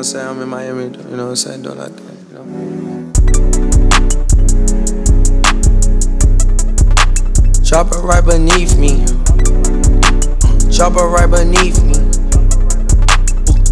[0.00, 0.28] I'm saying?
[0.28, 1.60] I'm in Miami, you know what I'm saying?
[1.60, 2.44] Doing that, you know.
[7.62, 9.04] Chopper right beneath me.
[10.72, 12.00] Chopper right beneath me.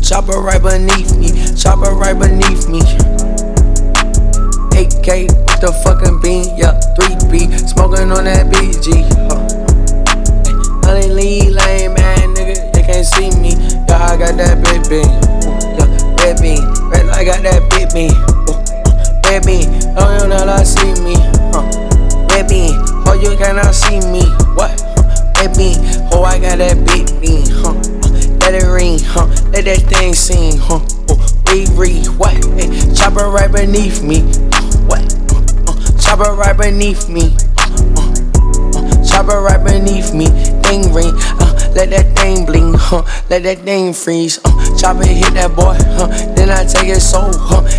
[0.04, 1.32] Chopper right beneath me.
[1.56, 2.80] Chopper right beneath me.
[4.76, 9.00] 8K with the fucking bean, yeah, 3B, smoking on that BG.
[9.32, 9.48] Huh.
[10.84, 13.56] Honey lead lame man, nigga, they can't see me.
[13.88, 15.08] Yeah, I got that big bean,
[17.28, 18.08] got that big bean,
[19.28, 19.68] red bean.
[20.00, 21.12] Oh, you I see me,
[21.52, 21.60] huh?
[22.32, 22.48] Red
[23.04, 24.24] oh you cannot see me,
[24.56, 24.72] what?
[25.54, 25.76] Bean,
[26.12, 27.76] oh I got that big bean, huh?
[28.40, 29.26] Let it ring, huh?
[29.52, 30.80] Let that thing sing, huh?
[31.10, 32.32] Oh, re what?
[32.56, 34.22] Hey, chopper right beneath me,
[34.88, 35.04] what?
[35.28, 37.36] Uh, uh, chopper right beneath me.
[37.58, 37.68] Uh,
[38.72, 40.28] uh, chopper right beneath me.
[40.62, 41.12] Ding ring.
[41.36, 42.74] Uh, let that thing bling.
[42.74, 43.02] Huh.
[43.28, 44.38] Let that thing freeze.
[44.44, 45.76] Uh, chopper hit that boy.
[45.96, 46.06] Huh.
[46.34, 47.27] Then I take it soul.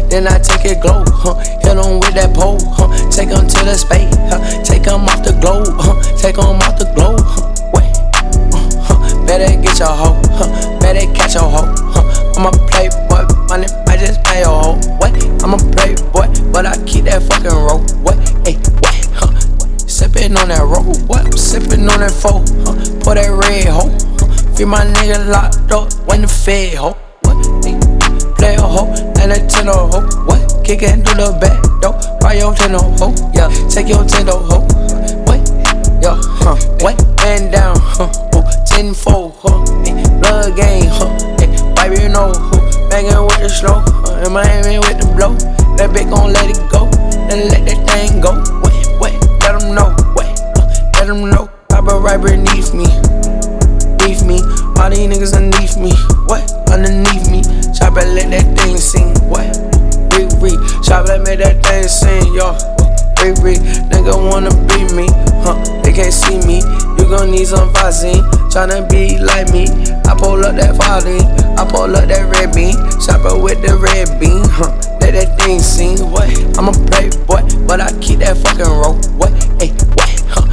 [0.09, 1.05] Then I take it glow.
[1.07, 1.35] Huh.
[1.61, 2.57] Hit on with that pole.
[2.73, 2.89] Huh.
[3.09, 4.09] Take him to the space.
[4.29, 4.41] Huh.
[4.63, 5.69] Take him off the globe.
[5.77, 6.01] Huh.
[6.17, 7.21] Take him off the globe.
[7.21, 7.53] Huh.
[7.73, 7.93] Wait.
[8.49, 9.25] Uh, huh.
[9.25, 10.17] Better get your hoe.
[10.33, 10.79] Huh.
[10.79, 11.69] Better catch your hoe.
[11.93, 12.33] Huh.
[12.35, 13.29] I'm a playboy.
[13.49, 14.81] Money, I just pay a hoe.
[14.97, 15.13] What?
[15.43, 17.81] I'm a playboy, but I keep that fucking roll.
[18.01, 18.17] What?
[18.45, 18.95] Hey, what?
[19.13, 19.29] Huh?
[19.85, 20.93] Sippin' on that roll.
[21.05, 21.25] What?
[21.25, 22.41] I'm sippin' on that four.
[22.65, 22.73] Huh?
[23.01, 23.89] Pour that red hoe.
[24.19, 24.55] Huh?
[24.55, 26.97] Feel my nigga locked up when the fed hoe.
[29.31, 30.01] And a hoe.
[30.25, 30.65] What?
[30.65, 31.93] Kick it through the back door.
[32.19, 33.13] Buy your tendo hoe.
[33.33, 34.65] Yeah, take your tendo hoe.
[35.25, 35.41] What?
[36.01, 36.55] Yeah, huh?
[36.81, 36.97] What?
[37.21, 38.09] Man down, huh?
[38.33, 39.65] Oh, tenfold, huh?
[39.83, 41.09] Hey, blood game, huh?
[41.77, 42.89] Wipe your nose, huh?
[42.89, 45.35] Bangin' with the slow, uh, in Miami with the blow.
[45.77, 46.89] That bitch gon' let it go,
[47.29, 47.88] then let that
[58.29, 59.57] Let that thing sing, what?
[60.13, 60.53] Re, re.
[60.85, 62.53] Chop it, make that thing sing, yo.
[63.17, 63.57] Re, re.
[63.89, 65.09] Nigga wanna be me,
[65.41, 65.57] huh?
[65.81, 66.61] They can't see me.
[67.01, 68.21] You gon' need some Vaseline,
[68.53, 69.65] tryna be like me.
[70.05, 71.25] I pull up that Vaseline,
[71.57, 74.77] I pull up that red bean, chop it with the red bean, huh?
[75.01, 76.29] Let that thing sing, what?
[76.53, 79.33] I'm a playboy, but I keep that fucking roll, what?
[79.57, 80.09] Hey, what?
[80.29, 80.45] Huh?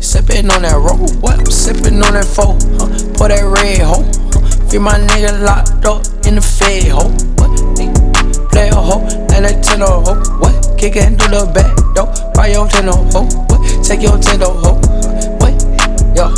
[0.00, 1.36] Sippin' on that roll, what?
[1.36, 2.88] I'm sippin' on that four, huh?
[3.20, 4.00] Pour that red hoe,
[4.32, 4.40] huh?
[4.72, 7.08] Feel my nigga locked up in the fed hoe,
[7.40, 7.48] what?
[8.52, 9.00] Play a hoe,
[9.32, 10.52] and a tendo hoe, what?
[10.76, 13.60] Kick it through the back door, buy your tendo hoe, what?
[13.82, 14.76] Take your tendo hoe,
[15.40, 15.56] what?
[16.12, 16.28] Yo,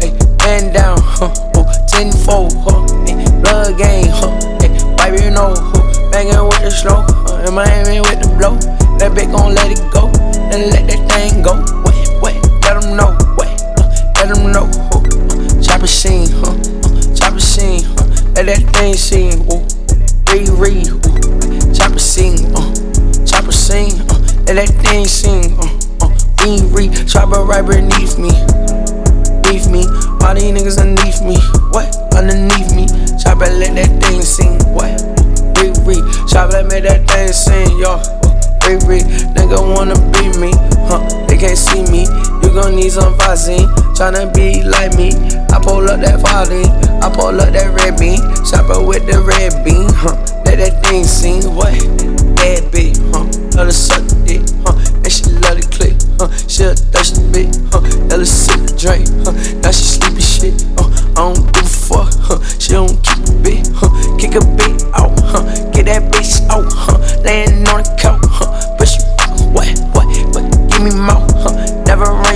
[0.00, 1.28] hey, hey, man down, huh?
[1.54, 2.80] Oh, tenfold, huh?
[3.04, 3.14] Hey,
[3.44, 4.32] blood game, huh?
[4.56, 5.84] Hey, wipe your nose, huh?
[6.10, 7.44] Bangin' with the slow, huh?
[7.46, 8.56] In Miami with the blow,
[8.96, 10.08] that bitch gon' let it go,
[10.48, 11.60] then let that thing go.
[11.84, 13.84] Wait, wait, let them know, wait, uh,
[14.16, 15.04] let them know, huh?
[15.04, 16.56] Uh, chopper scene, huh?
[16.56, 18.04] Uh, chopper scene, huh?
[18.36, 19.25] Let that thing sing,
[20.66, 22.74] re, ooh, chopper scene, uh,
[23.24, 24.18] chopper scene, uh,
[24.50, 25.70] let that thing sing, uh,
[26.02, 26.10] uh,
[26.42, 28.30] re re, chopper right beneath me
[29.46, 29.86] beneath me.
[30.26, 31.36] All these niggas underneath me.
[31.70, 31.88] What?
[32.14, 32.86] Underneath me.
[33.22, 34.58] Chop it, let that thing sing.
[34.74, 34.90] What?
[35.58, 35.96] Re re.
[36.26, 37.96] Chop let make that thing sing, yo.
[38.66, 39.00] Re re.
[39.34, 40.52] Nigga wanna be me.
[40.88, 41.00] Huh?
[41.26, 42.06] They can't see me.
[42.42, 43.68] You gon' need some Vaseline.
[43.94, 45.12] Tryna be like me.
[45.54, 46.70] I pull up that Vaseline.
[47.02, 48.20] I pull up that red bean.
[48.44, 49.75] Chop it with the red bean.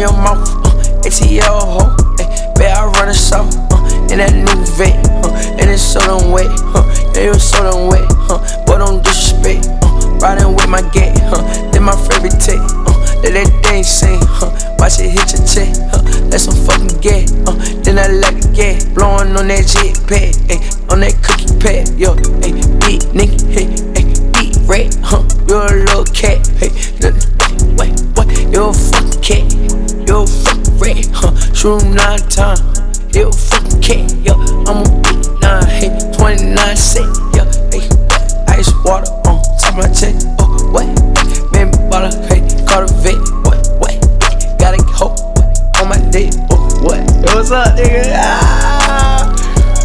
[0.01, 0.49] Never your mouth.
[0.65, 1.85] Uh, ATL ho.
[2.17, 2.25] Hey,
[2.57, 3.53] bet I run a south.
[3.71, 4.97] Uh, in that new vet.
[5.21, 5.29] Uh,
[5.61, 6.49] and it's so done wet.
[6.73, 6.89] Huh?
[7.13, 8.09] Yeah, it's so done wet.
[8.25, 8.41] Huh?
[8.65, 9.69] But don't disrespect.
[9.85, 11.21] Uh, riding with my gate.
[11.29, 11.45] Huh?
[11.73, 12.57] Then my favorite tech.
[12.89, 14.21] Uh, let that thing sing.
[14.25, 14.49] Huh?
[14.79, 15.69] Watch it hit your check.
[15.93, 16.01] Huh?
[16.33, 17.29] Let some fucking get.
[17.45, 17.53] Uh,
[17.85, 18.95] then I let it get.
[18.95, 20.33] Blowing on that jet pad.
[20.49, 21.93] Ay, on that cookie pad.
[22.01, 23.37] Yo, hey, beat nigga.
[23.53, 23.69] Hey,
[24.65, 24.97] red.
[25.05, 25.29] Huh?
[25.45, 26.41] You're a little cat.
[26.57, 26.73] Hey,
[27.77, 28.29] wait, what?
[28.49, 29.70] You're a fucking cat.
[31.61, 32.81] Shoot nine times.
[33.13, 34.09] You're a fucking cat.
[34.25, 34.33] Yo,
[34.65, 35.67] I'm a beat nine.
[35.69, 37.13] Hey, 29 cent.
[37.37, 37.85] Yo, hey?
[38.49, 40.17] Ice water on top of my check.
[40.41, 40.89] Oh, what?
[41.53, 42.17] Man, bottle.
[42.33, 43.21] Hey, call the vet.
[43.45, 43.61] What?
[43.77, 43.93] What?
[44.59, 45.13] Got a hoe
[45.77, 46.33] on my dick.
[46.49, 47.05] Oh, what?
[47.21, 48.09] Yo, what's up, nigga?
[48.17, 49.29] Ah,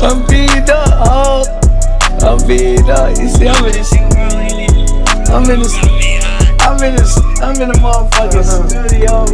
[0.01, 1.43] I'm beat up, oh.
[2.23, 3.19] I'm beat up.
[3.19, 3.91] You see, I'm in this.
[5.27, 5.75] I'm in this.
[6.63, 7.17] I'm in this.
[7.43, 9.25] I'm in the motherfucking studio,